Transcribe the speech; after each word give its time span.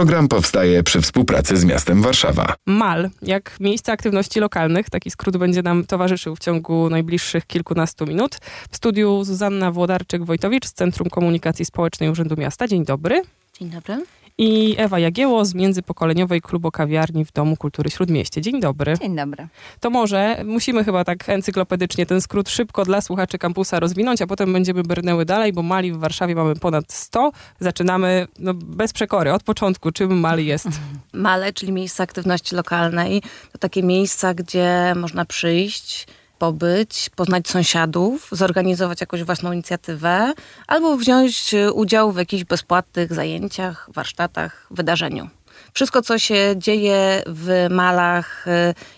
Program 0.00 0.28
powstaje 0.28 0.82
przy 0.82 1.00
współpracy 1.00 1.56
z 1.56 1.64
miastem 1.64 2.02
Warszawa. 2.02 2.54
MAL, 2.66 3.10
jak 3.22 3.56
miejsce 3.60 3.92
aktywności 3.92 4.40
lokalnych, 4.40 4.90
taki 4.90 5.10
skrót 5.10 5.36
będzie 5.36 5.62
nam 5.62 5.84
towarzyszył 5.84 6.36
w 6.36 6.38
ciągu 6.38 6.90
najbliższych 6.90 7.46
kilkunastu 7.46 8.06
minut. 8.06 8.38
W 8.70 8.76
studiu 8.76 9.24
Zuzanna 9.24 9.72
Włodarczyk-Wojtowicz 9.72 10.66
z 10.66 10.72
Centrum 10.72 11.10
Komunikacji 11.10 11.64
Społecznej 11.64 12.10
Urzędu 12.10 12.36
Miasta. 12.38 12.68
Dzień 12.68 12.84
dobry. 12.84 13.22
Dzień 13.58 13.70
dobry. 13.70 14.04
I 14.42 14.74
Ewa 14.78 14.98
Jagieło 14.98 15.44
z 15.44 15.54
Międzypokoleniowej 15.54 16.40
Klubu 16.40 16.70
Kawiarni 16.70 17.24
w 17.24 17.32
Domu 17.32 17.56
Kultury 17.56 17.90
Śródmieście. 17.90 18.40
Dzień 18.40 18.60
dobry. 18.60 18.94
Dzień 19.00 19.16
dobry. 19.16 19.48
To 19.80 19.90
może 19.90 20.42
musimy 20.44 20.84
chyba 20.84 21.04
tak 21.04 21.28
encyklopedycznie 21.28 22.06
ten 22.06 22.20
skrót 22.20 22.48
szybko 22.48 22.84
dla 22.84 23.00
słuchaczy 23.00 23.38
kampusa 23.38 23.80
rozwinąć, 23.80 24.22
a 24.22 24.26
potem 24.26 24.52
będziemy 24.52 24.82
brnęły 24.82 25.24
dalej, 25.24 25.52
bo 25.52 25.62
Mali 25.62 25.92
w 25.92 25.98
Warszawie 25.98 26.34
mamy 26.34 26.56
ponad 26.56 26.92
100. 26.92 27.32
Zaczynamy 27.60 28.26
no, 28.38 28.54
bez 28.54 28.92
przekory, 28.92 29.32
od 29.32 29.42
początku. 29.42 29.92
Czym 29.92 30.20
Mali 30.20 30.46
jest? 30.46 30.68
Male, 31.12 31.52
czyli 31.52 31.72
miejsca 31.72 32.02
aktywności 32.02 32.54
lokalnej, 32.54 33.22
to 33.52 33.58
takie 33.58 33.82
miejsca, 33.82 34.34
gdzie 34.34 34.92
można 34.96 35.24
przyjść, 35.24 36.06
pobyć, 36.40 37.10
poznać 37.16 37.48
sąsiadów, 37.48 38.28
zorganizować 38.32 39.00
jakąś 39.00 39.22
własną 39.22 39.52
inicjatywę 39.52 40.32
albo 40.66 40.96
wziąć 40.96 41.54
udział 41.74 42.12
w 42.12 42.16
jakichś 42.16 42.44
bezpłatnych 42.44 43.14
zajęciach, 43.14 43.88
warsztatach, 43.94 44.66
wydarzeniu. 44.70 45.28
Wszystko, 45.72 46.02
co 46.02 46.18
się 46.18 46.54
dzieje 46.56 47.22
w 47.26 47.66
malach, 47.70 48.46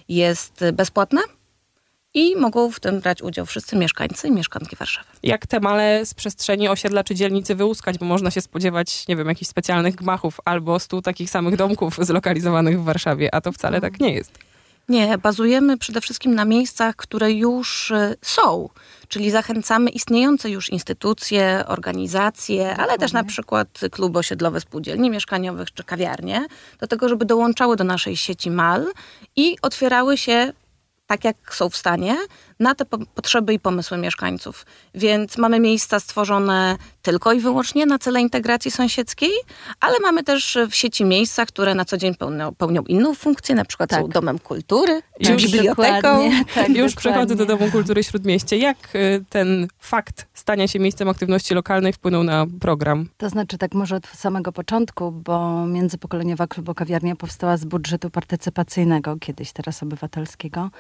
jest 0.09 0.65
bezpłatne 0.73 1.21
i 2.15 2.37
mogą 2.37 2.71
w 2.71 2.81
tym 2.81 3.01
brać 3.01 3.23
udział 3.23 3.47
wszyscy 3.47 3.77
mieszkańcy 3.77 4.29
i 4.29 4.33
mieszkanki 4.33 4.77
Warszawy. 4.77 5.09
Jak 5.23 5.47
te 5.47 5.61
male 5.61 6.07
z 6.07 6.15
przestrzeni 6.15 6.69
osiedla 6.69 7.05
czy 7.05 7.15
dzielnicy 7.15 7.55
wyłuskać, 7.55 7.99
bo 7.99 8.07
można 8.07 8.31
się 8.31 8.41
spodziewać, 8.41 9.09
nie 9.09 9.17
wiem, 9.17 9.29
jakichś 9.29 9.51
specjalnych 9.51 9.95
gmachów 9.95 10.41
albo 10.45 10.79
stu 10.79 11.03
takich 11.03 11.31
samych 11.31 11.57
domków 11.57 11.99
zlokalizowanych 12.09 12.81
w 12.81 12.85
Warszawie, 12.85 13.35
a 13.35 13.41
to 13.41 13.53
wcale 13.53 13.81
tak 13.81 14.01
nie 14.01 14.15
jest. 14.15 14.52
Nie, 14.89 15.19
bazujemy 15.19 15.79
przede 15.79 16.01
wszystkim 16.01 16.35
na 16.35 16.45
miejscach, 16.45 16.97
które 16.97 17.33
już 17.33 17.93
są, 18.23 18.69
czyli 19.09 19.31
zachęcamy 19.31 19.91
istniejące 19.91 20.51
już 20.51 20.71
instytucje, 20.71 21.65
organizacje, 21.67 22.59
Dokładnie. 22.59 22.85
ale 22.85 22.99
też 22.99 23.13
na 23.13 23.25
przykład 23.25 23.69
kluby 23.91 24.19
osiedlowe 24.19 24.61
spółdzielni 24.61 25.11
mieszkaniowych 25.11 25.75
czy 25.75 25.85
kawiarnie, 25.85 26.47
do 26.81 26.87
tego, 26.87 27.09
żeby 27.09 27.25
dołączały 27.25 27.77
do 27.77 27.85
naszej 27.85 28.17
sieci 28.17 28.51
MAL 28.51 28.87
i 29.37 29.57
otwierały 29.63 30.17
się 30.17 30.53
tak 31.07 31.25
jak 31.25 31.55
są 31.55 31.71
w 31.71 31.77
stanie, 31.77 32.17
na 32.63 32.75
te 32.75 32.85
po 32.85 32.99
potrzeby 32.99 33.55
i 33.55 33.59
pomysły 33.61 33.99
mieszkańców. 33.99 34.67
Więc 34.95 35.39
mamy 35.39 35.61
miejsca 35.61 36.01
stworzone 36.01 36.77
tylko 37.03 37.33
i 37.33 37.41
wyłącznie 37.41 37.87
na 37.87 37.99
cele 37.99 38.21
integracji 38.21 38.71
sąsiedzkiej, 38.71 39.31
ale 39.81 40.01
mamy 40.03 40.23
też 40.23 40.59
w 40.71 40.75
sieci 40.75 41.05
miejsca, 41.05 41.47
które 41.47 41.75
na 41.75 41.85
co 41.85 41.97
dzień 41.97 42.15
pełnią, 42.15 42.55
pełnią 42.55 42.83
inną 42.83 43.15
funkcję, 43.15 43.55
na 43.55 43.65
przykład 43.65 43.91
tak. 43.91 44.01
są 44.01 44.09
domem 44.09 44.39
kultury, 44.39 45.03
czy 45.23 45.33
już 45.33 45.43
biblioteką. 45.43 46.31
Tak, 46.55 46.69
już 46.85 46.95
przechodzę 46.95 47.37
do 47.37 47.47
Domu 47.47 47.71
Kultury 47.71 48.05
Śródmieście. 48.05 48.57
Jak 48.57 48.77
y, 48.95 49.25
ten 49.31 49.69
fakt 49.79 50.27
stania 50.35 50.69
się 50.69 50.79
miejscem 50.79 51.09
aktywności 51.09 51.55
lokalnej 51.55 51.93
wpłynął 51.93 52.25
na 52.25 52.47
program? 52.61 53.09
To 53.17 53.29
znaczy 53.29 53.59
tak 53.59 53.75
może 53.75 53.97
od 53.97 54.07
samego 54.07 54.53
początku, 54.53 55.13
bo 55.13 55.67
Międzypokoleniowa 55.67 56.47
Klubokawiarnia 56.47 57.17
powstała 57.17 57.57
z 57.57 57.65
budżetu 57.65 58.11
partycypacyjnego, 58.11 59.17
kiedyś 59.21 59.53
teraz 59.53 59.83
obywatelskiego 59.83 60.71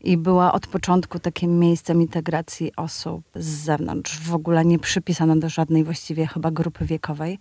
i 0.00 0.16
była 0.16 0.52
od 0.52 0.66
początku 0.66 1.19
takim 1.20 1.58
miejscem 1.58 2.02
integracji 2.02 2.72
osób 2.76 3.24
z 3.34 3.46
zewnątrz. 3.46 4.18
W 4.18 4.34
ogóle 4.34 4.64
nie 4.64 4.78
przypisano 4.78 5.36
do 5.36 5.48
żadnej 5.48 5.84
właściwie 5.84 6.26
chyba 6.26 6.50
grupy 6.50 6.84
wiekowej, 6.84 7.38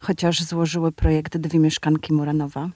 chociaż 0.00 0.42
złożyły 0.42 0.92
projekt 0.92 1.36
dwie 1.36 1.58
mieszkanki 1.58 2.12
Muranowa, 2.12 2.68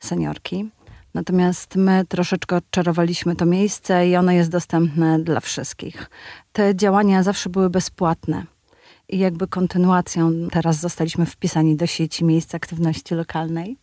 seniorki. 0.00 0.70
Natomiast 1.14 1.76
my 1.76 2.04
troszeczkę 2.08 2.56
odczarowaliśmy 2.56 3.36
to 3.36 3.46
miejsce 3.46 4.08
i 4.08 4.16
ono 4.16 4.32
jest 4.32 4.50
dostępne 4.50 5.18
dla 5.18 5.40
wszystkich. 5.40 6.10
Te 6.52 6.76
działania 6.76 7.22
zawsze 7.22 7.50
były 7.50 7.70
bezpłatne. 7.70 8.44
I 9.08 9.18
jakby 9.18 9.48
kontynuacją 9.48 10.32
teraz 10.52 10.80
zostaliśmy 10.80 11.26
wpisani 11.26 11.76
do 11.76 11.86
sieci 11.86 12.24
miejsc 12.24 12.54
aktywności 12.54 13.14
lokalnej 13.14 13.76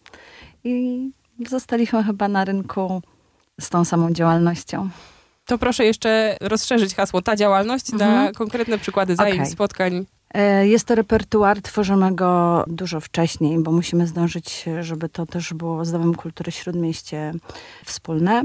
i 0.64 1.10
zostaliśmy 1.50 2.04
chyba 2.04 2.28
na 2.28 2.46
rynku 2.46 3.02
z 3.62 3.70
tą 3.70 3.86
samą 3.86 4.12
działalnością. 4.12 4.90
To 5.52 5.58
proszę 5.58 5.86
jeszcze 5.86 6.38
rozszerzyć 6.42 6.96
hasło 6.96 7.22
ta 7.22 7.36
działalność 7.36 7.94
mhm. 7.94 8.12
na 8.12 8.32
konkretne 8.32 8.78
przykłady 8.78 9.16
zajęć, 9.16 9.40
okay. 9.40 9.52
spotkań. 9.52 10.06
E, 10.34 10.68
jest 10.68 10.86
to 10.86 10.96
repertuar, 10.96 11.62
tworzymy 11.62 12.16
go 12.16 12.64
dużo 12.68 13.00
wcześniej, 13.00 13.60
bo 13.60 13.72
musimy 13.72 14.08
zdążyć, 14.08 14.66
żeby 14.82 15.10
to 15.10 15.26
też 15.26 15.54
było 15.54 15.86
z 15.86 15.92
Domem 15.92 16.16
Kultury 16.16 16.52
Śródmieście 16.52 17.34
wspólne. 17.86 18.44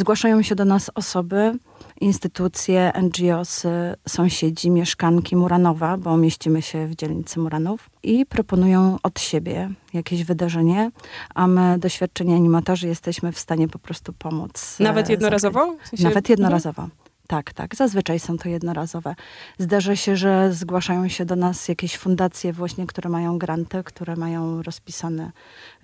Zgłaszają 0.00 0.42
się 0.42 0.54
do 0.54 0.64
nas 0.64 0.90
osoby, 0.94 1.58
instytucje, 2.00 2.92
NGOs, 3.02 3.62
sąsiedzi, 4.08 4.70
mieszkanki 4.70 5.36
Muranowa, 5.36 5.96
bo 5.96 6.16
mieścimy 6.16 6.62
się 6.62 6.86
w 6.86 6.94
dzielnicy 6.94 7.40
Muranów 7.40 7.90
i 8.02 8.26
proponują 8.26 8.98
od 9.02 9.20
siebie 9.20 9.70
jakieś 9.94 10.24
wydarzenie, 10.24 10.90
a 11.34 11.46
my, 11.46 11.78
doświadczeni 11.78 12.34
animatorzy, 12.34 12.88
jesteśmy 12.88 13.32
w 13.32 13.38
stanie 13.38 13.68
po 13.68 13.78
prostu 13.78 14.12
pomóc. 14.12 14.76
Nawet 14.78 15.08
jednorazowo? 15.08 15.76
W 15.84 15.88
sensie... 15.88 16.04
Nawet 16.04 16.28
jednorazowo. 16.28 16.88
Tak, 17.30 17.52
tak. 17.52 17.76
Zazwyczaj 17.76 18.20
są 18.20 18.38
to 18.38 18.48
jednorazowe. 18.48 19.14
Zdarza 19.58 19.96
się, 19.96 20.16
że 20.16 20.52
zgłaszają 20.52 21.08
się 21.08 21.24
do 21.24 21.36
nas 21.36 21.68
jakieś 21.68 21.96
fundacje 21.96 22.52
właśnie, 22.52 22.86
które 22.86 23.10
mają 23.10 23.38
granty, 23.38 23.82
które 23.84 24.16
mają 24.16 24.62
rozpisane 24.62 25.32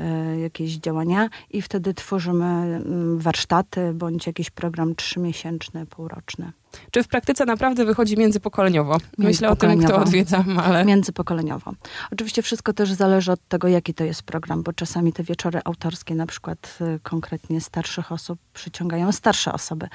y, 0.01 0.41
jakieś 0.41 0.77
działania 0.77 1.29
i 1.51 1.63
wtedy 1.63 1.95
tworzymy 1.95 2.81
y, 3.17 3.23
warsztaty 3.23 3.93
bądź 3.95 4.27
jakiś 4.27 4.51
program 4.51 4.95
trzymiesięczny, 4.95 5.87
półroczny. 5.87 6.53
Czy 6.91 7.03
w 7.03 7.09
praktyce 7.09 7.45
naprawdę 7.45 7.85
wychodzi 7.85 8.17
międzypokoleniowo? 8.17 8.99
Myślę 9.19 9.51
o 9.51 9.57
tym, 9.57 9.79
kto 9.85 9.97
odwiedza, 9.97 10.45
ale... 10.65 10.85
Międzypokoleniowo. 10.85 11.73
Oczywiście 12.13 12.43
wszystko 12.43 12.73
też 12.73 12.93
zależy 12.93 13.33
od 13.33 13.49
tego, 13.49 13.69
jaki 13.69 13.95
to 13.95 14.05
jest 14.05 14.23
program, 14.23 14.63
bo 14.63 14.73
czasami 14.73 15.13
te 15.13 15.23
wieczory 15.23 15.61
autorskie, 15.65 16.15
na 16.15 16.27
przykład 16.27 16.79
y, 16.81 17.01
konkretnie 17.03 17.61
starszych 17.61 18.13
osób, 18.13 18.39
przyciągają 18.55 19.13
starsze 19.13 19.53
osoby, 19.53 19.89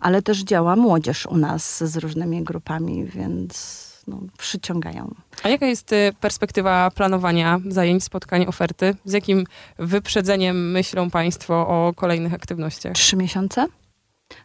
ale 0.00 0.22
też 0.22 0.44
działa 0.44 0.76
młodzież 0.76 1.26
u 1.26 1.36
nas 1.36 1.84
z 1.84 1.96
różnymi 1.96 2.44
grupami, 2.44 3.04
więc 3.04 3.88
no, 4.08 4.20
przyciągają. 4.38 5.14
A 5.42 5.48
jaka 5.48 5.66
jest 5.66 5.92
y, 5.92 6.12
perspektywa 6.20 6.90
planowania 6.90 7.60
zajęć, 7.68 8.04
spotkań, 8.04 8.46
oferty? 8.46 8.94
Z 9.04 9.12
jakim 9.12 9.44
wyprzedzeniem 9.78 10.70
myślą 10.70 11.10
Państwo 11.10 11.54
o 11.54 11.92
kolejnych 11.96 12.34
aktywnościach? 12.34 12.92
Trzy 12.92 13.16
miesiące? 13.16 13.66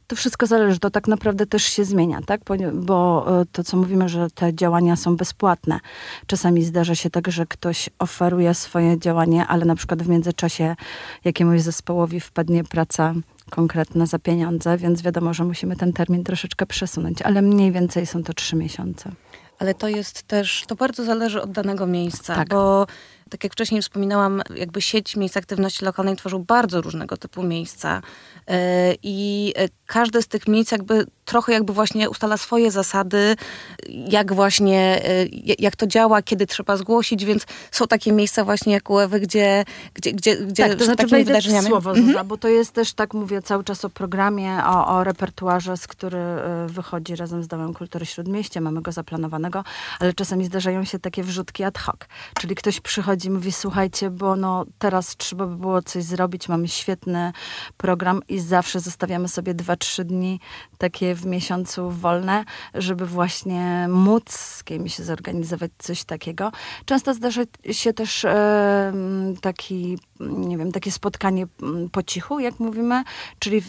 To 0.08 0.16
wszystko 0.16 0.48
zależy, 0.48 0.80
to 0.80 0.90
tak 0.90 1.08
naprawdę 1.08 1.46
też 1.46 1.64
się 1.64 1.86
zmienia, 1.86 2.20
tak? 2.26 2.42
Bo, 2.46 2.56
bo, 2.74 3.26
e, 3.42 3.46
to, 3.52 3.64
co 3.64 3.78
mówimy, 3.78 4.10
że 4.10 4.28
te 4.30 4.54
działania 4.54 4.96
są 4.96 5.16
bezpłatne. 5.16 5.80
Czasami 6.28 6.64
zdarza 6.64 6.96
się 6.96 7.10
tak, 7.10 7.28
że 7.28 7.46
ktoś 7.46 7.90
oferuje 8.00 8.54
swoje 8.54 9.00
działanie, 9.00 9.48
ale 9.48 9.66
na 9.66 9.76
przykład 9.76 10.04
w 10.04 10.10
międzyczasie 10.10 10.76
jakiemuś 11.24 11.62
zespołowi 11.62 12.20
wpadnie 12.20 12.64
praca 12.64 13.14
konkretna 13.50 14.06
za 14.06 14.20
pieniądze, 14.20 14.78
więc 14.78 15.02
wiadomo, 15.02 15.34
że 15.34 15.44
musimy 15.44 15.76
ten 15.76 15.94
termin 15.94 16.24
troszeczkę 16.24 16.66
przesunąć, 16.66 17.22
ale 17.22 17.42
mniej 17.42 17.72
więcej 17.72 18.06
są 18.06 18.24
to 18.24 18.34
trzy 18.34 18.56
miesiące. 18.56 19.12
Ale 19.60 19.74
to 19.74 19.88
jest 19.88 20.24
też, 20.24 20.64
to 20.68 20.76
bardzo 20.76 21.04
zależy 21.04 21.42
od 21.42 21.52
danego 21.52 21.88
miejsca, 21.88 22.36
tak. 22.36 22.50
bo 22.50 22.88
tak 23.34 23.44
jak 23.44 23.54
wcześniej 23.54 23.82
wspominałam, 23.82 24.42
jakby 24.56 24.82
sieć 24.82 25.16
miejsc 25.16 25.38
aktywności 25.38 25.86
lokalnej 25.86 26.16
tworzył 26.16 26.40
bardzo 26.40 26.82
różnego 26.82 27.18
typu 27.18 27.44
miejsca 27.44 28.02
e, 28.48 28.96
i 29.04 29.54
e, 29.58 29.70
każde 29.86 30.22
z 30.22 30.28
tych 30.28 30.48
miejsc 30.48 30.72
jakby 30.72 31.06
trochę 31.26 31.54
jakby 31.54 31.74
właśnie 31.74 32.10
ustala 32.10 32.38
swoje 32.38 32.72
zasady, 32.72 33.36
jak 33.90 34.34
właśnie, 34.34 35.02
e, 35.06 35.26
jak 35.60 35.76
to 35.76 35.88
działa, 35.88 36.22
kiedy 36.22 36.48
trzeba 36.48 36.78
zgłosić, 36.78 37.26
więc 37.26 37.46
są 37.72 37.88
takie 37.88 38.12
miejsca 38.12 38.44
właśnie 38.44 38.74
jak 38.74 38.90
UEW, 38.90 39.12
gdzie, 39.22 39.66
gdzie, 39.94 40.14
gdzie, 40.14 40.38
gdzie 40.38 40.68
tak, 40.70 40.78
to 40.78 40.86
znaczy 40.86 41.04
takimi 41.04 41.24
wydarzeniami... 41.24 41.68
słowo, 41.68 41.90
mhm. 41.90 42.08
Zuza, 42.08 42.24
bo 42.24 42.38
to 42.38 42.48
jest 42.48 42.72
też, 42.72 42.94
tak 42.94 43.14
mówię 43.14 43.42
cały 43.42 43.64
czas 43.64 43.86
o 43.86 43.90
programie, 43.90 44.58
o, 44.66 44.88
o 44.88 45.04
repertuarze, 45.04 45.78
z 45.78 45.88
który 45.88 46.20
wychodzi 46.68 47.16
razem 47.16 47.44
z 47.44 47.48
Domem 47.48 47.74
Kultury 47.74 48.06
Śródmieście, 48.06 48.62
mamy 48.62 48.82
go 48.82 48.92
zaplanowanego, 48.92 49.64
ale 50.00 50.14
czasami 50.14 50.46
zdarzają 50.46 50.84
się 50.84 51.00
takie 51.00 51.24
wrzutki 51.24 51.64
ad 51.64 51.78
hoc, 51.78 52.00
czyli 52.40 52.56
ktoś 52.56 52.80
przychodzi 52.80 53.23
przychodzi 53.24 53.28
i 53.28 53.32
mówi, 53.32 53.52
słuchajcie, 53.52 54.10
bo 54.10 54.36
no 54.36 54.66
teraz 54.80 55.18
trzeba 55.18 55.48
by 55.48 55.56
było 55.56 55.82
coś 55.82 56.04
zrobić, 56.04 56.50
mamy 56.50 56.68
świetny 56.68 57.32
program 57.78 58.22
i 58.30 58.40
zawsze 58.40 58.80
zostawiamy 58.80 59.28
sobie 59.28 59.54
dwa, 59.54 59.76
trzy 59.76 60.06
dni 60.06 60.40
takie 60.78 61.16
w 61.16 61.26
miesiącu 61.26 61.90
wolne, 61.90 62.46
żeby 62.74 63.06
właśnie 63.06 63.88
móc 63.90 64.32
z 64.32 64.64
kimś 64.64 64.98
zorganizować 64.98 65.72
coś 65.78 66.04
takiego. 66.04 66.52
Często 66.86 67.14
zdarza 67.14 67.42
się 67.72 67.94
też 67.94 68.26
e, 68.26 68.94
taki, 69.42 69.98
nie 70.20 70.58
wiem, 70.58 70.72
takie 70.72 70.92
spotkanie 70.92 71.48
po 71.92 72.04
cichu, 72.04 72.40
jak 72.40 72.60
mówimy, 72.60 73.04
czyli, 73.40 73.62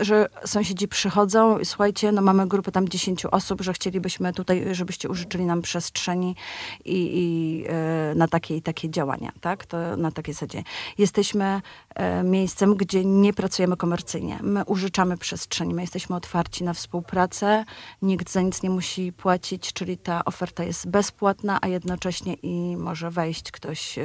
że 0.00 0.28
sąsiedzi 0.44 0.88
przychodzą 0.88 1.58
i 1.58 1.64
słuchajcie, 1.64 2.12
no 2.12 2.22
mamy 2.22 2.48
grupę 2.48 2.72
tam 2.72 2.88
10 2.88 3.26
osób, 3.26 3.60
że 3.60 3.72
chcielibyśmy 3.72 4.32
tutaj, 4.32 4.66
żebyście 4.72 5.08
użyczyli 5.08 5.44
nam 5.44 5.62
przestrzeni 5.62 6.36
i, 6.84 7.10
i 7.14 7.64
e, 7.68 8.14
na 8.14 8.28
takie 8.28 8.56
i 8.56 8.62
takie 8.62 8.79
działania, 8.88 9.32
tak? 9.40 9.66
To 9.66 9.96
na 9.96 10.10
takiej 10.10 10.34
zasadzie. 10.34 10.62
Jesteśmy 10.98 11.62
e, 11.94 12.22
miejscem, 12.22 12.74
gdzie 12.74 13.04
nie 13.04 13.32
pracujemy 13.32 13.76
komercyjnie. 13.76 14.38
My 14.42 14.64
użyczamy 14.64 15.16
przestrzeni, 15.16 15.74
my 15.74 15.80
jesteśmy 15.80 16.16
otwarci 16.16 16.64
na 16.64 16.74
współpracę, 16.74 17.64
nikt 18.02 18.30
za 18.30 18.40
nic 18.40 18.62
nie 18.62 18.70
musi 18.70 19.12
płacić, 19.12 19.72
czyli 19.72 19.98
ta 19.98 20.24
oferta 20.24 20.64
jest 20.64 20.88
bezpłatna, 20.88 21.58
a 21.62 21.68
jednocześnie 21.68 22.34
i 22.34 22.76
może 22.76 23.10
wejść 23.10 23.52
ktoś 23.52 23.98
e, 23.98 24.04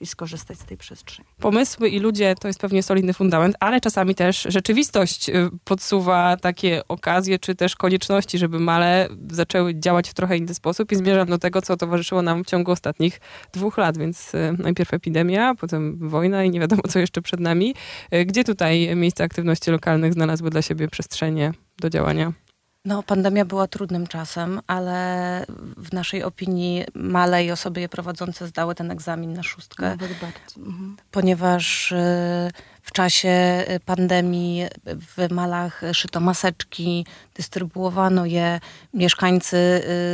i 0.00 0.06
skorzystać 0.06 0.58
z 0.58 0.64
tej 0.64 0.76
przestrzeni. 0.76 1.28
Pomysły 1.38 1.88
i 1.88 2.00
ludzie 2.00 2.34
to 2.40 2.48
jest 2.48 2.60
pewnie 2.60 2.82
solidny 2.82 3.12
fundament, 3.12 3.56
ale 3.60 3.80
czasami 3.80 4.14
też 4.14 4.46
rzeczywistość 4.48 5.28
y, 5.28 5.50
podsuwa 5.64 6.36
takie 6.36 6.82
okazje, 6.88 7.38
czy 7.38 7.54
też 7.54 7.76
konieczności, 7.76 8.38
żeby 8.38 8.58
male 8.58 9.08
zaczęły 9.30 9.74
działać 9.74 10.10
w 10.10 10.14
trochę 10.14 10.36
inny 10.36 10.54
sposób 10.54 10.92
i 10.92 10.96
zmierzam 10.96 11.28
do 11.28 11.38
tego, 11.38 11.62
co 11.62 11.76
towarzyszyło 11.76 12.22
nam 12.22 12.44
w 12.44 12.46
ciągu 12.46 12.72
ostatnich 12.72 13.20
dwóch 13.52 13.78
lat, 13.78 13.98
więc 13.98 14.09
y, 14.34 14.62
najpierw 14.62 14.94
epidemia, 14.94 15.54
potem 15.54 16.08
wojna 16.08 16.44
i 16.44 16.50
nie 16.50 16.60
wiadomo, 16.60 16.82
co 16.88 16.98
jeszcze 16.98 17.22
przed 17.22 17.40
nami. 17.40 17.74
Y, 18.14 18.24
Gdzie 18.24 18.44
tutaj 18.44 18.96
miejsca 18.96 19.24
aktywności 19.24 19.70
lokalnych 19.70 20.12
znalazły 20.12 20.50
dla 20.50 20.62
siebie 20.62 20.88
przestrzenie 20.88 21.52
do 21.80 21.90
działania? 21.90 22.32
No, 22.84 23.02
pandemia 23.02 23.44
była 23.44 23.66
trudnym 23.66 24.06
czasem, 24.06 24.60
ale 24.66 25.44
w 25.76 25.92
naszej 25.92 26.22
opinii 26.22 26.84
male 26.94 27.44
i 27.44 27.50
osoby 27.50 27.80
je 27.80 27.88
prowadzące 27.88 28.46
zdały 28.46 28.74
ten 28.74 28.90
egzamin 28.90 29.32
na 29.32 29.42
szóstkę, 29.42 29.90
Nawet 29.90 30.12
bardzo. 30.12 30.56
Mhm. 30.56 30.96
ponieważ 31.10 31.92
y, 31.92 31.96
w 32.82 32.92
czasie 32.92 33.64
y, 33.70 33.80
pandemii 33.80 34.66
w 34.86 35.32
malach 35.32 35.82
szyto 35.92 36.20
maseczki, 36.20 37.06
dystrybuowano 37.34 38.26
je. 38.26 38.60
Mieszkańcy 38.94 39.56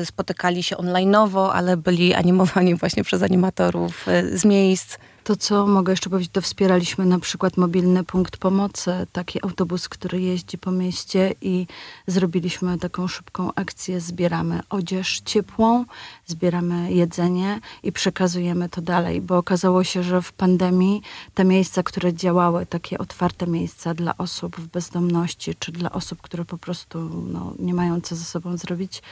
y, 0.03 0.07
spotykali 0.07 0.63
się 0.63 0.77
onlineowo, 0.77 1.55
ale 1.55 1.77
byli 1.77 2.15
animowani 2.15 2.75
właśnie 2.75 3.05
przez 3.05 3.23
animatorów 3.23 4.09
y, 4.09 4.39
z 4.39 4.45
miejsc. 4.45 4.99
To, 5.27 5.37
co 5.37 5.67
mogę 5.67 5.93
jeszcze 5.93 6.11
powiedzieć, 6.11 6.33
to 6.33 6.41
wspieraliśmy 6.41 7.07
na 7.07 7.19
przykład 7.19 7.57
mobilny 7.57 8.05
punkt 8.05 8.37
pomocy, 8.37 9.07
taki 9.13 9.45
autobus, 9.45 9.89
który 9.89 10.21
jeździ 10.21 10.59
po 10.59 10.71
mieście 10.71 11.35
i 11.41 11.67
zrobiliśmy 12.07 12.79
taką 12.79 13.09
szybką 13.09 13.55
akcję. 13.55 14.01
Zbieramy 14.01 14.61
odzież 14.71 15.21
ciepłą, 15.21 15.85
zbieramy 16.27 16.93
jedzenie 16.93 17.61
i 17.83 17.93
przekazujemy 17.93 18.69
to 18.69 18.81
dalej, 18.81 19.21
bo 19.21 19.39
okazało 19.39 19.85
się, 19.85 20.03
że 20.03 20.23
w 20.23 20.33
pandemii 20.33 21.03
te 21.35 21.45
miejsca, 21.45 21.83
które 21.83 22.15
działały, 22.15 22.67
takie 22.67 22.99
otwarte 22.99 23.47
miejsca 23.47 23.95
dla 23.95 24.17
osób 24.19 24.57
w 24.57 24.67
bezdomności, 24.67 25.55
czy 25.59 25.73
dla 25.73 25.93
osób, 25.93 26.23
które 26.23 26.45
po 26.45 26.59
prostu 26.59 26.99
no, 27.33 27.55
nie 27.59 27.75
mają 27.75 28.01
co 28.01 28.17
ze 28.17 28.25
sobą 28.25 28.57
zrobić, 28.57 29.03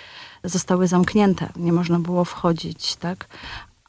zostały 0.45 0.89
zamknięte. 0.89 1.53
Nie 1.57 1.73
można 1.73 1.99
było 1.99 2.25
wchodzić, 2.25 2.97
tak? 2.97 3.29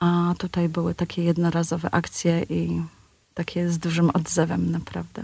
A 0.05 0.33
tutaj 0.37 0.69
były 0.69 0.95
takie 0.95 1.23
jednorazowe 1.23 1.89
akcje 1.91 2.43
i 2.49 2.81
takie 3.33 3.69
z 3.69 3.77
dużym 3.77 4.09
odzewem 4.13 4.71
naprawdę. 4.71 5.23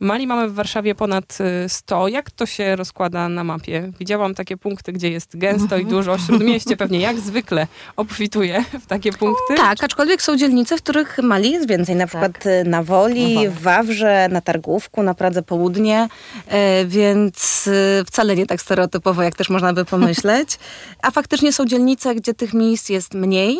Mali 0.00 0.26
mamy 0.26 0.48
w 0.48 0.54
Warszawie 0.54 0.94
ponad 0.94 1.38
y, 1.64 1.68
100. 1.68 2.08
Jak 2.08 2.30
to 2.30 2.46
się 2.46 2.76
rozkłada 2.76 3.28
na 3.28 3.44
mapie? 3.44 3.92
Widziałam 3.98 4.34
takie 4.34 4.56
punkty, 4.56 4.92
gdzie 4.92 5.10
jest 5.10 5.38
gęsto 5.38 5.76
i 5.76 5.86
dużo. 5.86 6.18
Śródmieście 6.18 6.76
pewnie 6.76 7.00
jak 7.00 7.20
zwykle 7.20 7.66
obfituje 7.96 8.64
w 8.80 8.86
takie 8.86 9.12
punkty. 9.12 9.54
Tak, 9.56 9.84
aczkolwiek 9.84 10.22
są 10.22 10.36
dzielnice, 10.36 10.76
w 10.78 10.82
których 10.82 11.18
Mali 11.22 11.50
jest 11.50 11.68
więcej, 11.68 11.96
na 11.96 12.06
przykład 12.06 12.46
y, 12.46 12.64
na 12.64 12.82
Woli, 12.82 13.34
Na 13.34 13.40
Woli. 13.40 13.48
w 13.48 13.60
Wawrze, 13.60 14.28
na 14.30 14.40
Targówku, 14.40 15.02
na 15.02 15.14
Pradze 15.14 15.42
Południe, 15.42 16.08
e, 16.46 16.84
więc 16.86 17.66
y, 17.66 18.04
wcale 18.06 18.36
nie 18.36 18.46
tak 18.46 18.60
stereotypowo, 18.62 19.22
jak 19.22 19.34
też 19.34 19.50
można 19.50 19.72
by 19.72 19.84
pomyśleć. 19.84 20.58
A 21.02 21.10
faktycznie 21.10 21.52
są 21.52 21.66
dzielnice, 21.66 22.14
gdzie 22.14 22.34
tych 22.34 22.54
miejsc 22.54 22.88
jest 22.88 23.14
mniej, 23.14 23.58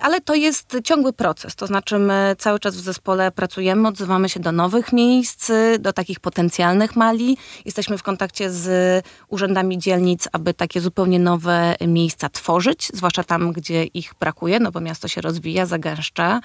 ale 0.00 0.20
to 0.20 0.34
jest 0.34 0.76
ciągły 0.84 1.12
proces. 1.12 1.56
To 1.56 1.66
znaczy 1.66 1.98
my 1.98 2.36
cały 2.38 2.58
czas 2.58 2.76
w 2.76 2.80
zespole 2.80 3.32
pracujemy, 3.32 3.88
odzywamy 3.88 4.28
się 4.28 4.40
do 4.40 4.52
nowych 4.52 4.92
miejsc, 4.92 5.50
do 5.78 5.92
takich 5.92 6.20
potencjalnych 6.20 6.96
mali. 6.96 7.36
Jesteśmy 7.64 7.98
w 7.98 8.02
kontakcie 8.02 8.50
z 8.50 9.04
urzędami 9.28 9.78
dzielnic, 9.78 10.28
aby 10.32 10.54
takie 10.54 10.80
zupełnie 10.80 11.18
nowe 11.18 11.76
miejsca 11.86 12.28
tworzyć, 12.28 12.90
zwłaszcza 12.94 13.24
tam, 13.24 13.52
gdzie 13.52 13.84
ich 13.84 14.14
brakuje, 14.20 14.60
no 14.60 14.70
bo 14.70 14.80
miasto 14.80 15.08
się 15.08 15.20
rozwija, 15.20 15.66
zagęszcza. 15.66 16.40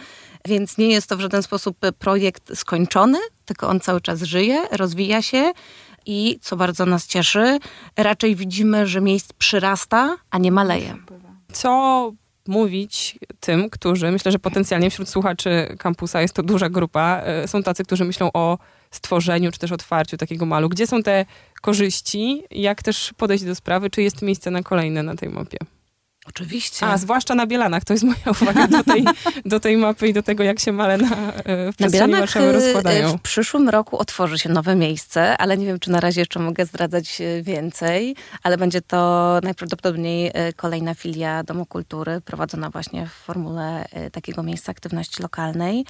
Więc 0.46 0.78
nie 0.78 0.88
jest 0.88 1.08
to 1.08 1.18
w 1.18 1.22
żaden 1.22 1.44
sposób 1.44 1.78
projekt 2.00 2.58
skończony, 2.58 3.20
tylko 3.46 3.68
on 3.68 3.80
cały 3.80 4.02
czas 4.02 4.22
żyje, 4.22 4.68
rozwija 4.72 5.22
się. 5.22 5.52
I 6.06 6.40
co 6.42 6.56
bardzo 6.56 6.86
nas 6.86 7.08
cieszy, 7.08 7.60
raczej 7.98 8.36
widzimy, 8.36 8.88
że 8.88 9.02
miejsc 9.02 9.34
przyrasta, 9.34 10.16
a 10.32 10.38
nie 10.38 10.52
maleje. 10.52 10.98
Co 11.54 12.12
mówić 12.48 13.20
tym, 13.40 13.70
którzy, 13.70 14.12
myślę, 14.12 14.32
że 14.32 14.40
potencjalnie 14.40 14.90
wśród 14.90 15.10
słuchaczy 15.10 15.76
kampusa 15.80 16.22
jest 16.22 16.34
to 16.34 16.44
duża 16.44 16.70
grupa, 16.70 17.22
y, 17.44 17.48
są 17.48 17.64
tacy, 17.64 17.84
którzy 17.84 18.06
myślą 18.06 18.30
o 18.34 18.58
stworzeniu 18.92 19.52
czy 19.52 19.60
też 19.60 19.72
otwarciu 19.72 20.18
takiego 20.18 20.46
malu. 20.46 20.70
Gdzie 20.70 20.88
są 20.88 21.04
te 21.04 21.26
korzyści? 21.62 22.44
Jak 22.52 22.84
też 22.84 23.14
podejść 23.18 23.44
do 23.44 23.56
sprawy? 23.56 23.90
Czy 23.90 24.02
jest 24.02 24.22
miejsce 24.22 24.52
na 24.52 24.64
kolejne 24.64 25.04
na 25.04 25.16
tej 25.16 25.30
mapie? 25.30 25.58
Oczywiście. 26.30 26.86
A, 26.86 26.98
zwłaszcza 26.98 27.36
na 27.36 27.48
Bielanach. 27.48 27.84
To 27.84 27.94
jest 27.94 28.04
moja 28.04 28.32
uwaga 28.42 28.68
do 28.68 28.84
tej, 28.84 29.06
do 29.46 29.60
tej 29.60 29.78
mapy 29.78 30.08
i 30.08 30.14
do 30.14 30.24
tego, 30.24 30.44
jak 30.44 30.60
się 30.60 30.72
male 30.72 30.98
na, 30.98 31.34
e, 31.34 31.72
w 31.74 31.80
Na 31.80 31.90
Bielanach 31.90 32.20
Warszawy 32.20 32.46
y, 32.46 32.52
rozkładają. 32.52 33.18
w 33.18 33.22
przyszłym 33.22 33.70
roku 33.70 33.98
otworzy 33.98 34.40
się 34.40 34.50
nowe 34.50 34.76
miejsce, 34.76 35.38
ale 35.38 35.58
nie 35.58 35.66
wiem, 35.66 35.80
czy 35.80 35.92
na 35.92 36.00
razie 36.00 36.22
jeszcze 36.22 36.40
mogę 36.40 36.66
zdradzać 36.66 37.22
y, 37.22 37.44
więcej, 37.44 38.16
ale 38.44 38.58
będzie 38.58 38.82
to 38.82 39.40
najprawdopodobniej 39.44 40.32
kolejna 40.56 40.94
filia 40.94 41.44
Domu 41.44 41.66
Kultury, 41.66 42.22
prowadzona 42.22 42.70
właśnie 42.70 43.08
w 43.08 43.12
formule 43.12 43.86
takiego 44.12 44.44
miejsca 44.44 44.72
aktywności 44.72 45.24
lokalnej. 45.24 45.86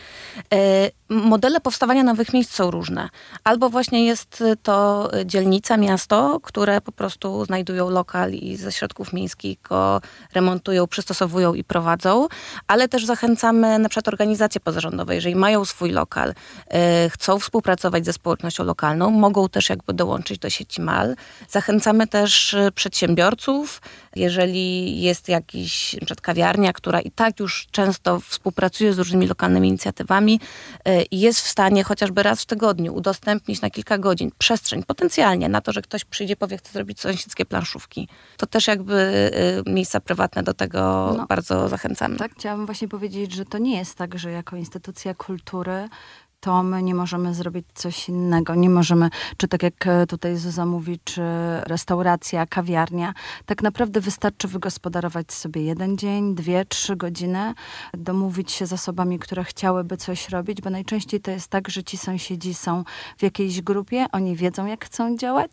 Modele 1.09 1.61
powstawania 1.61 2.03
nowych 2.03 2.33
miejsc 2.33 2.53
są 2.53 2.71
różne. 2.71 3.09
Albo 3.43 3.69
właśnie 3.69 4.05
jest 4.05 4.43
to 4.63 5.09
dzielnica, 5.25 5.77
miasto, 5.77 6.39
które 6.43 6.81
po 6.81 6.91
prostu 6.91 7.45
znajdują 7.45 7.89
lokal 7.89 8.33
i 8.33 8.55
ze 8.55 8.71
środków 8.71 9.13
miejskich 9.13 9.61
go 9.61 10.01
remontują, 10.33 10.87
przystosowują 10.87 11.53
i 11.53 11.63
prowadzą, 11.63 12.27
ale 12.67 12.87
też 12.87 13.05
zachęcamy 13.05 13.79
na 13.79 13.89
przykład 13.89 14.07
organizacje 14.07 14.61
pozarządowe, 14.61 15.15
jeżeli 15.15 15.35
mają 15.35 15.65
swój 15.65 15.91
lokal, 15.91 16.29
y, 16.29 17.09
chcą 17.09 17.39
współpracować 17.39 18.05
ze 18.05 18.13
społecznością 18.13 18.63
lokalną, 18.63 19.09
mogą 19.09 19.49
też 19.49 19.69
jakby 19.69 19.93
dołączyć 19.93 20.39
do 20.39 20.49
sieci 20.49 20.81
MAL. 20.81 21.15
Zachęcamy 21.49 22.07
też 22.07 22.53
y, 22.53 22.71
przedsiębiorców, 22.75 23.81
jeżeli 24.15 25.01
jest 25.01 25.29
jakiś 25.29 25.95
przykład 25.95 26.21
kawiarnia, 26.21 26.73
która 26.73 27.01
i 27.01 27.11
tak 27.11 27.39
już 27.39 27.67
często 27.71 28.19
współpracuje 28.19 28.93
z 28.93 28.97
różnymi 28.97 29.27
lokalnymi 29.27 29.67
inicjatywami 29.67 30.39
y, 30.87 31.01
i 31.11 31.19
jest 31.19 31.41
w 31.41 31.47
stanie 31.47 31.83
chociażby 31.83 32.23
raz 32.23 32.41
w 32.41 32.45
tygodniu 32.45 32.95
udostępnić 32.95 33.61
na 33.61 33.69
kilka 33.69 33.97
godzin 33.97 34.31
przestrzeń 34.37 34.83
potencjalnie 34.83 35.49
na 35.49 35.61
to, 35.61 35.71
że 35.71 35.81
ktoś 35.81 36.05
przyjdzie, 36.05 36.35
powie, 36.35 36.57
chce 36.57 36.71
zrobić 36.71 36.99
sąsiedzkie 36.99 37.45
planszówki. 37.45 38.07
To 38.37 38.45
też 38.45 38.67
jakby 38.67 39.31
miejsca 39.65 39.99
prywatne 39.99 40.14
do 40.43 40.53
tego 40.53 41.13
No. 41.17 41.25
bardzo 41.25 41.69
zachęcamy. 41.69 42.17
Tak, 42.17 42.31
chciałabym 42.33 42.65
właśnie 42.65 42.87
powiedzieć, 42.87 43.31
że 43.33 43.45
to 43.45 43.57
nie 43.57 43.77
jest 43.77 43.95
tak, 43.97 44.19
że 44.19 44.31
jako 44.31 44.55
instytucja 44.55 45.13
kultury 45.13 45.89
to 46.45 46.63
my 46.63 46.83
nie 46.83 46.95
możemy 46.95 47.33
zrobić 47.33 47.65
coś 47.73 48.09
innego. 48.09 48.55
Nie 48.55 48.69
możemy, 48.69 49.09
czy 49.37 49.47
tak 49.47 49.63
jak 49.63 49.87
e, 49.87 50.07
tutaj 50.07 50.37
Zuza 50.37 50.65
mówi, 50.65 50.99
czy 51.03 51.21
restauracja, 51.63 52.45
kawiarnia. 52.45 53.13
Tak 53.45 53.63
naprawdę 53.63 54.01
wystarczy 54.01 54.47
wygospodarować 54.47 55.33
sobie 55.33 55.61
jeden 55.63 55.97
dzień, 55.97 56.35
dwie, 56.35 56.65
trzy 56.65 56.95
godziny, 56.95 57.53
domówić 57.93 58.51
się 58.51 58.65
z 58.65 58.73
osobami, 58.73 59.19
które 59.19 59.43
chciałyby 59.43 59.97
coś 59.97 60.29
robić, 60.29 60.61
bo 60.61 60.69
najczęściej 60.69 61.21
to 61.21 61.31
jest 61.31 61.47
tak, 61.47 61.69
że 61.69 61.83
ci 61.83 61.97
sąsiedzi 61.97 62.53
są 62.53 62.83
w 63.17 63.23
jakiejś 63.23 63.61
grupie, 63.61 64.05
oni 64.11 64.35
wiedzą, 64.35 64.65
jak 64.65 64.85
chcą 64.85 65.17
działać 65.17 65.51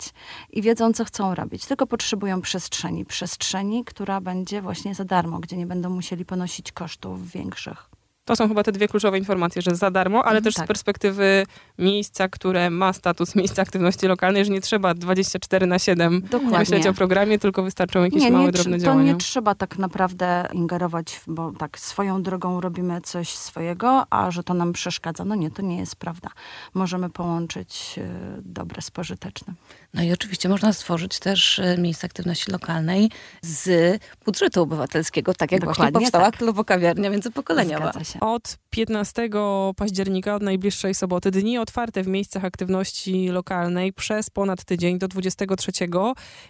i 0.51 0.63
wiedzą, 0.63 0.93
co 0.93 1.05
chcą 1.05 1.35
robić. 1.35 1.67
Tylko 1.67 1.87
potrzebują 1.87 2.41
przestrzeni. 2.41 3.05
Przestrzeni, 3.05 3.85
która 3.85 4.21
będzie 4.21 4.63
właśnie 4.63 4.95
za 4.95 5.05
darmo, 5.05 5.39
gdzie 5.39 5.57
nie 5.57 5.67
będą 5.67 5.91
musieli 5.91 6.25
ponosić 6.25 6.73
kosztów 6.73 7.31
większych. 7.31 7.92
To 8.25 8.37
są 8.37 8.49
chyba 8.49 8.62
te 8.62 8.73
dwie 8.73 8.88
kluczowe 8.88 9.19
informacje, 9.19 9.62
że 9.62 9.75
za 9.75 9.91
darmo, 9.91 10.25
ale 10.25 10.43
też 10.43 10.55
z 10.55 10.57
tak. 10.57 10.67
perspektywy 10.67 11.47
miejsca, 11.79 12.29
które 12.29 12.71
ma 12.71 12.93
status 12.93 13.35
miejsca 13.35 13.62
aktywności 13.62 14.07
lokalnej, 14.07 14.45
że 14.45 14.52
nie 14.52 14.61
trzeba 14.61 14.95
24 14.95 15.67
na 15.67 15.79
7 15.79 16.21
Dokładnie. 16.31 16.59
myśleć 16.59 16.87
o 16.87 16.95
programie, 16.95 17.38
tylko 17.38 17.62
wystarczą 17.62 18.05
jakieś 18.05 18.31
małe, 18.31 18.45
nie, 18.45 18.52
drobne 18.52 18.76
to 18.76 18.85
działania. 18.85 19.12
nie 19.12 19.19
trzeba 19.19 19.55
tak 19.55 19.79
naprawdę 19.79 20.49
ingerować, 20.52 21.21
bo 21.26 21.52
tak 21.52 21.79
swoją 21.79 22.23
drogą 22.23 22.61
robimy 22.61 23.00
coś 23.00 23.29
swojego, 23.29 24.07
a 24.11 24.31
że 24.31 24.43
to 24.43 24.55
nam 24.55 24.73
przeszkadza. 24.73 25.25
No 25.25 25.35
nie, 25.35 25.50
to 25.50 25.62
nie 25.62 25.79
jest 25.79 25.97
prawda. 25.97 26.31
Możemy 26.75 27.11
połączyć 27.11 27.95
y, 27.99 28.02
dobre 28.43 28.83
z 28.83 28.91
pożytecznym. 28.91 29.57
No 29.95 30.02
i 30.02 30.12
oczywiście 30.12 30.49
można 30.49 30.73
stworzyć 30.73 31.19
też 31.19 31.59
e, 31.59 31.79
miejsce 31.79 32.07
aktywności 32.07 32.50
lokalnej 32.50 33.11
z 33.43 33.99
budżetu 34.25 34.62
obywatelskiego, 34.62 35.35
tak 35.35 35.52
jak 35.52 35.64
właśnie 35.64 35.85
Dokładnie 35.85 36.00
powstała 36.00 36.31
tak. 36.31 36.37
klubokawiarnia 36.37 37.11
międzypokoleniowa. 37.11 37.93
Zgadza 37.93 38.05
się. 38.05 38.12
Się. 38.12 38.21
Od 38.21 38.59
15 38.71 39.28
października, 39.76 40.35
od 40.35 40.42
najbliższej 40.42 40.95
soboty, 40.95 41.31
dni 41.31 41.59
otwarte 41.59 42.02
w 42.02 42.07
miejscach 42.07 42.45
aktywności 42.45 43.28
lokalnej 43.28 43.92
przez 43.92 44.31
ponad 44.31 44.64
tydzień 44.64 44.99
do 44.99 45.09
23. 45.09 45.73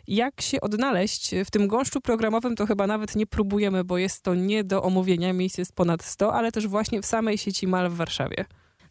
Jak 0.06 0.40
się 0.40 0.60
odnaleźć 0.60 1.34
w 1.44 1.50
tym 1.50 1.68
gąszczu 1.68 2.00
programowym, 2.00 2.56
to 2.56 2.66
chyba 2.66 2.86
nawet 2.86 3.16
nie 3.16 3.26
próbujemy, 3.26 3.84
bo 3.84 3.98
jest 3.98 4.22
to 4.22 4.34
nie 4.34 4.64
do 4.64 4.82
omówienia. 4.82 5.32
Miejsc 5.32 5.58
jest 5.58 5.72
ponad 5.74 6.02
100, 6.02 6.34
ale 6.34 6.52
też 6.52 6.66
właśnie 6.66 7.02
w 7.02 7.06
samej 7.06 7.38
sieci 7.38 7.66
MAL 7.66 7.90
w 7.90 7.96
Warszawie. 7.96 8.44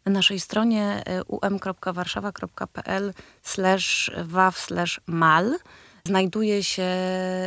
Na 0.04 0.12
naszej 0.12 0.40
stronie 0.40 1.02
y, 1.20 1.24
um.warszawa.pl 1.24 3.14
waw 4.24 4.68
mal 5.06 5.58
znajduje 6.06 6.64
się 6.64 6.82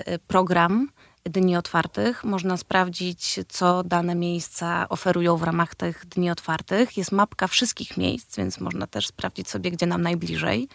y, 0.08 0.20
program 0.28 0.90
dni 1.26 1.58
otwartych. 1.58 2.24
Można 2.24 2.58
sprawdzić, 2.58 3.40
co 3.50 3.84
dane 3.84 4.16
miejsca 4.16 4.90
oferują 4.90 5.38
w 5.38 5.44
ramach 5.44 5.76
tych 5.76 6.06
dni 6.06 6.32
otwartych. 6.32 6.98
Jest 6.98 7.12
mapka 7.12 7.48
wszystkich 7.48 7.98
miejsc, 7.98 8.38
więc 8.38 8.60
można 8.60 8.88
też 8.88 9.08
sprawdzić 9.08 9.50
sobie, 9.50 9.72
gdzie 9.72 9.86
nam 9.86 10.02
najbliżej 10.02 10.68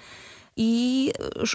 i 0.62 1.12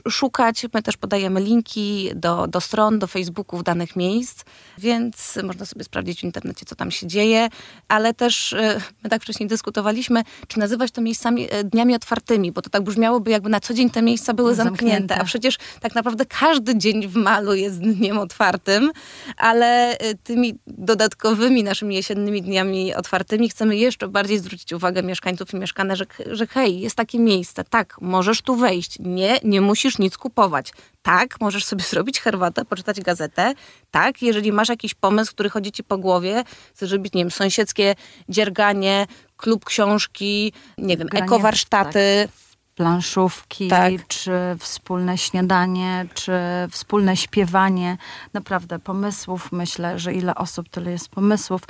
szukać. 0.10 0.66
My 0.74 0.82
też 0.84 0.98
podajemy 0.98 1.42
linki 1.42 2.12
do, 2.16 2.48
do 2.48 2.62
stron, 2.62 3.00
do 3.00 3.08
Facebooków 3.08 3.64
danych 3.64 3.96
miejsc, 3.96 4.44
więc 4.78 5.40
można 5.44 5.66
sobie 5.66 5.84
sprawdzić 5.84 6.22
w 6.22 6.24
internecie, 6.24 6.66
co 6.66 6.76
tam 6.76 6.92
się 6.92 7.08
dzieje, 7.08 7.50
ale 7.88 8.14
też 8.14 8.54
e, 8.54 8.82
my 9.04 9.10
tak 9.10 9.22
wcześniej 9.22 9.50
dyskutowaliśmy, 9.50 10.24
czy 10.48 10.60
nazywać 10.60 10.92
to 10.92 11.02
miejscami 11.02 11.48
e, 11.52 11.64
dniami 11.64 11.96
otwartymi, 11.96 12.52
bo 12.52 12.62
to 12.62 12.70
tak 12.70 12.84
brzmiałoby, 12.84 13.32
jakby 13.32 13.50
na 13.50 13.60
co 13.60 13.74
dzień 13.74 13.90
te 13.90 14.02
miejsca 14.02 14.34
były 14.34 14.56
zamknięte, 14.56 14.88
zamknięte. 14.88 15.22
A 15.22 15.24
przecież 15.24 15.58
tak 15.80 15.96
naprawdę 15.96 16.26
każdy 16.26 16.78
dzień 16.78 17.08
w 17.08 17.16
malu 17.16 17.54
jest 17.54 17.80
dniem 17.80 18.18
otwartym, 18.18 18.92
ale 19.38 19.98
e, 19.98 20.16
tymi 20.16 20.56
dodatkowymi 20.68 21.64
naszymi 21.64 21.96
jesiennymi 21.96 22.42
dniami 22.42 22.96
otwartymi 22.96 23.50
chcemy 23.50 23.78
jeszcze 23.78 24.08
bardziej 24.08 24.40
zwrócić 24.40 24.74
uwagę 24.74 25.04
mieszkańców 25.04 25.54
i 25.54 25.58
mieszkanek, 25.58 25.98
że, 25.98 26.06
że 26.32 26.48
hej, 26.48 26.80
jest 26.80 26.96
takie 26.96 27.20
miejsce, 27.20 27.64
tak, 27.64 27.98
możesz 28.02 28.42
tu 28.42 28.56
wejść, 28.56 28.95
nie, 29.00 29.40
nie 29.44 29.62
musisz 29.62 30.00
nic 30.00 30.18
kupować. 30.18 30.72
Tak, 31.02 31.42
możesz 31.42 31.66
sobie 31.66 31.84
zrobić 31.92 32.20
herbatę, 32.20 32.66
poczytać 32.66 33.02
gazetę. 33.02 33.54
Tak, 33.92 34.22
jeżeli 34.22 34.52
masz 34.52 34.70
jakiś 34.70 34.94
pomysł, 34.94 35.32
który 35.32 35.50
chodzi 35.50 35.72
ci 35.72 35.84
po 35.84 35.98
głowie, 35.98 36.44
chcesz 36.76 36.92
robić, 36.92 37.14
nie 37.14 37.22
wiem, 37.22 37.32
sąsiedzkie 37.32 37.96
dzierganie, 38.30 39.08
klub 39.38 39.66
książki, 39.66 40.54
nie 40.78 40.98
wiem, 40.98 41.08
Granie, 41.08 41.26
ekowarsztaty. 41.26 42.28
Tak 42.28 42.45
planszówki, 42.76 43.68
tak. 43.68 44.08
czy 44.08 44.32
wspólne 44.60 45.18
śniadanie, 45.18 46.06
czy 46.14 46.32
wspólne 46.72 47.18
śpiewanie. 47.18 47.98
Naprawdę 48.34 48.80
pomysłów, 48.80 49.52
myślę, 49.52 50.00
że 50.00 50.14
ile 50.14 50.36
osób, 50.36 50.70
tyle 50.70 50.92
jest 50.92 51.10
pomysłów. 51.10 51.62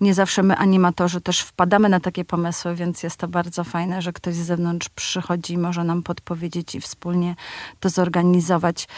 Nie 0.00 0.14
zawsze 0.14 0.42
my 0.42 0.56
animatorzy 0.56 1.20
też 1.20 1.40
wpadamy 1.40 1.88
na 1.88 2.00
takie 2.00 2.24
pomysły, 2.24 2.74
więc 2.74 3.02
jest 3.02 3.16
to 3.16 3.28
bardzo 3.28 3.64
fajne, 3.64 4.02
że 4.02 4.12
ktoś 4.12 4.34
z 4.34 4.46
zewnątrz 4.46 4.88
przychodzi, 4.88 5.58
może 5.58 5.84
nam 5.84 6.02
podpowiedzieć 6.02 6.74
i 6.74 6.80
wspólnie 6.80 7.36
to 7.80 7.88
zorganizować. 7.88 8.88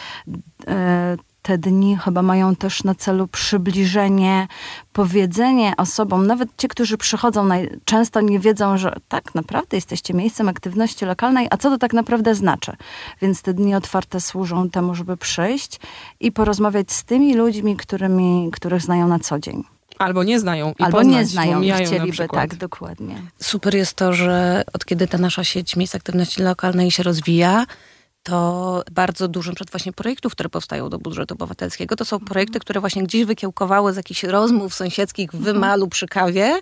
Te 1.46 1.58
dni 1.58 1.96
chyba 2.04 2.22
mają 2.22 2.56
też 2.56 2.84
na 2.84 2.94
celu 2.94 3.28
przybliżenie, 3.28 4.48
powiedzenie 4.92 5.72
osobom, 5.76 6.26
nawet 6.26 6.48
ci, 6.58 6.68
którzy 6.68 6.98
przychodzą, 6.98 7.48
często 7.84 8.20
nie 8.20 8.38
wiedzą, 8.38 8.78
że 8.78 8.92
tak 9.08 9.34
naprawdę 9.34 9.76
jesteście 9.76 10.14
miejscem 10.14 10.48
aktywności 10.48 11.04
lokalnej, 11.04 11.46
a 11.50 11.56
co 11.56 11.70
to 11.70 11.78
tak 11.78 11.92
naprawdę 11.92 12.34
znaczy. 12.34 12.72
Więc 13.22 13.42
te 13.42 13.54
dni 13.54 13.74
otwarte 13.74 14.20
służą 14.20 14.70
temu, 14.70 14.94
żeby 14.94 15.16
przyjść 15.16 15.80
i 16.20 16.32
porozmawiać 16.32 16.92
z 16.92 17.04
tymi 17.04 17.34
ludźmi, 17.34 17.76
którymi, 17.76 18.50
których 18.52 18.82
znają 18.82 19.08
na 19.08 19.18
co 19.18 19.38
dzień. 19.38 19.64
Albo 19.98 20.22
nie 20.22 20.40
znają. 20.40 20.74
I 20.78 20.82
Albo 20.82 21.02
nie 21.02 21.24
znają 21.24 21.62
i 21.62 21.72
chcieliby, 21.72 22.28
tak, 22.28 22.54
dokładnie. 22.54 23.22
Super 23.38 23.74
jest 23.74 23.94
to, 23.94 24.12
że 24.12 24.64
od 24.72 24.84
kiedy 24.84 25.06
ta 25.06 25.18
nasza 25.18 25.44
sieć 25.44 25.76
miejsc 25.76 25.94
aktywności 25.94 26.42
lokalnej 26.42 26.90
się 26.90 27.02
rozwija, 27.02 27.66
to 28.26 28.83
bardzo 28.92 29.28
dużo 29.28 29.52
przed 29.52 29.71
właśnie 29.71 29.92
projektów, 29.92 30.33
które 30.33 30.49
powstają 30.49 30.88
do 30.88 30.99
budżetu 30.99 31.35
obywatelskiego, 31.35 31.97
to 31.97 32.04
są 32.04 32.21
projekty, 32.21 32.61
które 32.61 32.80
właśnie 32.80 33.02
gdzieś 33.02 33.25
wykiełkowały 33.25 33.92
z 33.92 33.97
jakichś 33.97 34.25
rozmów 34.25 34.75
sąsiedzkich 34.75 35.30
w 35.30 35.35
mhm. 35.35 35.54
wymalu 35.54 35.88
przy 35.88 36.06
kawie 36.06 36.61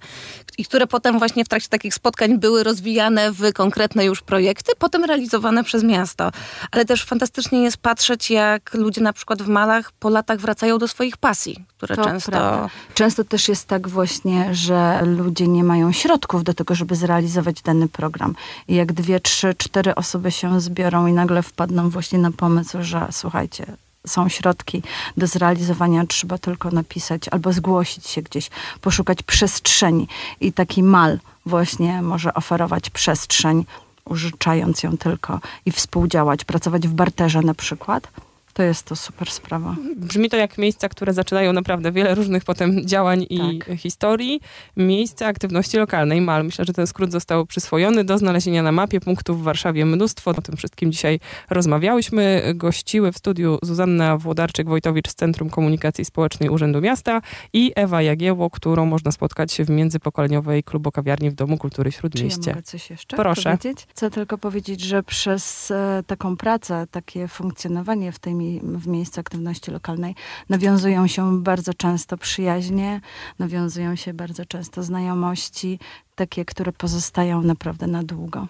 i 0.58 0.64
które 0.64 0.86
potem 0.86 1.18
właśnie 1.18 1.44
w 1.44 1.48
trakcie 1.48 1.68
takich 1.68 1.94
spotkań 1.94 2.38
były 2.38 2.62
rozwijane 2.62 3.32
w 3.32 3.52
konkretne 3.52 4.04
już 4.04 4.22
projekty, 4.22 4.72
potem 4.78 5.04
realizowane 5.04 5.64
przez 5.64 5.82
miasto. 5.82 6.30
Ale 6.70 6.84
też 6.84 7.04
fantastycznie 7.04 7.62
jest 7.62 7.76
patrzeć, 7.76 8.30
jak 8.30 8.74
ludzie 8.74 9.00
na 9.00 9.12
przykład 9.12 9.42
w 9.42 9.48
malach 9.48 9.92
po 9.92 10.08
latach 10.08 10.38
wracają 10.40 10.78
do 10.78 10.88
swoich 10.88 11.16
pasji, 11.16 11.64
które 11.76 11.96
to 11.96 12.04
często... 12.04 12.30
Prawda. 12.30 12.68
Często 12.94 13.24
też 13.24 13.48
jest 13.48 13.68
tak 13.68 13.88
właśnie, 13.88 14.54
że 14.54 15.00
ludzie 15.04 15.48
nie 15.48 15.64
mają 15.64 15.92
środków 15.92 16.44
do 16.44 16.54
tego, 16.54 16.74
żeby 16.74 16.96
zrealizować 16.96 17.62
dany 17.62 17.88
program. 17.88 18.34
I 18.68 18.74
jak 18.74 18.92
dwie, 18.92 19.20
trzy, 19.20 19.54
cztery 19.58 19.94
osoby 19.94 20.30
się 20.30 20.60
zbiorą 20.60 21.06
i 21.06 21.12
nagle 21.12 21.42
w 21.42 21.53
wpadną 21.54 21.90
właśnie 21.90 22.18
na 22.18 22.30
pomysł, 22.30 22.78
że 22.80 23.08
słuchajcie, 23.10 23.66
są 24.06 24.28
środki 24.28 24.82
do 25.16 25.26
zrealizowania, 25.26 26.06
trzeba 26.06 26.38
tylko 26.38 26.70
napisać 26.70 27.28
albo 27.28 27.52
zgłosić 27.52 28.06
się 28.06 28.22
gdzieś, 28.22 28.50
poszukać 28.80 29.22
przestrzeni. 29.22 30.08
I 30.40 30.52
taki 30.52 30.82
mal 30.82 31.18
właśnie 31.46 32.02
może 32.02 32.34
oferować 32.34 32.90
przestrzeń, 32.90 33.64
użyczając 34.04 34.82
ją 34.82 34.96
tylko 34.96 35.40
i 35.66 35.72
współdziałać, 35.72 36.44
pracować 36.44 36.88
w 36.88 36.92
barterze 36.92 37.40
na 37.40 37.54
przykład 37.54 38.08
to 38.54 38.62
jest 38.62 38.86
to 38.86 38.96
super 38.96 39.30
sprawa. 39.30 39.76
Brzmi 39.96 40.30
to 40.30 40.36
jak 40.36 40.58
miejsca, 40.58 40.88
które 40.88 41.12
zaczynają 41.12 41.52
naprawdę 41.52 41.92
wiele 41.92 42.14
różnych 42.14 42.44
potem 42.44 42.86
działań 42.86 43.26
i 43.30 43.58
tak. 43.58 43.78
historii. 43.78 44.40
Miejsce 44.76 45.26
aktywności 45.26 45.76
lokalnej, 45.76 46.20
MAL. 46.20 46.44
Myślę, 46.44 46.64
że 46.64 46.72
ten 46.72 46.86
skrót 46.86 47.12
został 47.12 47.46
przyswojony 47.46 48.04
do 48.04 48.18
znalezienia 48.18 48.62
na 48.62 48.72
mapie 48.72 49.00
punktów 49.00 49.40
w 49.40 49.42
Warszawie 49.42 49.86
mnóstwo. 49.86 50.30
O 50.30 50.42
tym 50.42 50.56
wszystkim 50.56 50.92
dzisiaj 50.92 51.20
rozmawiałyśmy. 51.50 52.52
Gościły 52.54 53.12
w 53.12 53.18
studiu 53.18 53.58
Zuzanna 53.62 54.18
Włodarczyk-Wojtowicz 54.18 55.08
z 55.08 55.14
Centrum 55.14 55.50
Komunikacji 55.50 56.04
Społecznej 56.04 56.50
Urzędu 56.50 56.80
Miasta 56.80 57.20
i 57.52 57.72
Ewa 57.76 58.02
Jagieło, 58.02 58.50
którą 58.50 58.86
można 58.86 59.12
spotkać 59.12 59.56
w 59.58 59.70
międzypokoleniowej 59.70 60.62
klubokawiarni 60.62 61.30
w 61.30 61.34
Domu 61.34 61.58
Kultury 61.58 61.92
Śródmieście. 61.92 62.42
Czy 62.42 62.48
ja 62.48 62.54
mogę 62.54 62.62
coś 62.62 62.90
jeszcze 62.90 63.16
Proszę. 63.16 63.58
powiedzieć? 63.58 63.86
Chcę 63.90 64.10
tylko 64.10 64.38
powiedzieć, 64.38 64.80
że 64.80 65.02
przez 65.02 65.70
e, 65.70 66.02
taką 66.06 66.36
pracę, 66.36 66.86
takie 66.90 67.28
funkcjonowanie 67.28 68.12
w 68.12 68.18
tej 68.18 68.34
w 68.62 68.86
miejscu 68.86 69.20
aktywności 69.20 69.70
lokalnej 69.70 70.14
nawiązują 70.48 71.06
się 71.06 71.42
bardzo 71.42 71.74
często 71.74 72.16
przyjaźnie, 72.16 73.00
nawiązują 73.38 73.96
się 73.96 74.14
bardzo 74.14 74.44
często 74.44 74.82
znajomości, 74.82 75.78
takie, 76.14 76.44
które 76.44 76.72
pozostają 76.72 77.42
naprawdę 77.42 77.86
na 77.86 78.02
długo. 78.02 78.48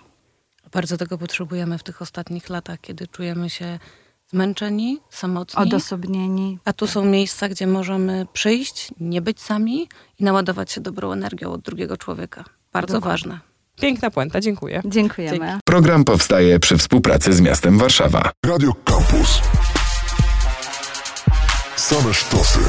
Bardzo 0.72 0.96
tego 0.96 1.18
potrzebujemy 1.18 1.78
w 1.78 1.82
tych 1.82 2.02
ostatnich 2.02 2.48
latach, 2.48 2.80
kiedy 2.80 3.06
czujemy 3.06 3.50
się 3.50 3.78
zmęczeni, 4.26 5.00
samotni. 5.10 5.62
Odosobnieni. 5.62 6.58
A 6.64 6.72
tu 6.72 6.86
są 6.86 7.04
miejsca, 7.04 7.48
gdzie 7.48 7.66
możemy 7.66 8.26
przyjść, 8.32 8.90
nie 9.00 9.22
być 9.22 9.40
sami 9.40 9.88
i 10.18 10.24
naładować 10.24 10.72
się 10.72 10.80
dobrą 10.80 11.12
energią 11.12 11.52
od 11.52 11.60
drugiego 11.60 11.96
człowieka. 11.96 12.44
Bardzo 12.72 12.94
Dokładnie. 12.94 13.12
ważne. 13.12 13.40
Piękna 13.80 14.10
puenta, 14.10 14.40
dziękuję. 14.40 14.82
Dziękujemy. 14.84 15.38
Dzięki. 15.38 15.60
Program 15.64 16.04
powstaje 16.04 16.60
przy 16.60 16.78
współpracy 16.78 17.32
z 17.32 17.40
miastem 17.40 17.78
Warszawa. 17.78 18.30
Radio 18.46 18.72
Campus. 18.84 19.40
Самые 21.86 22.14
штосы. 22.14 22.60